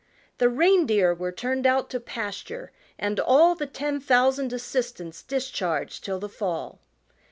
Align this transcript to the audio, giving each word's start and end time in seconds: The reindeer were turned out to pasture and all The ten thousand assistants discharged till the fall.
The 0.39 0.49
reindeer 0.49 1.13
were 1.13 1.31
turned 1.31 1.67
out 1.67 1.91
to 1.91 1.99
pasture 1.99 2.71
and 2.97 3.19
all 3.19 3.53
The 3.53 3.67
ten 3.67 3.99
thousand 3.99 4.51
assistants 4.51 5.21
discharged 5.21 6.03
till 6.03 6.17
the 6.17 6.27
fall. 6.27 6.79